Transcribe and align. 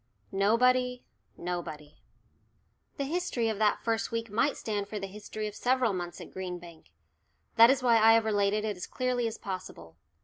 "NOBODY 0.31 1.05
NOBODY." 1.37 2.01
The 2.97 3.03
history 3.03 3.49
of 3.49 3.59
that 3.59 3.83
first 3.83 4.11
week 4.11 4.31
might 4.31 4.57
stand 4.57 4.87
for 4.87 4.97
the 4.99 5.05
history 5.05 5.47
of 5.47 5.53
several 5.53 5.93
months 5.93 6.19
at 6.19 6.31
Green 6.31 6.57
Bank. 6.57 6.89
That 7.55 7.69
is 7.69 7.83
why 7.83 7.99
I 7.99 8.13
have 8.13 8.25
related 8.25 8.65
it 8.65 8.75
as 8.75 8.87
clearly 8.87 9.27
as 9.27 9.37
possible. 9.37 9.97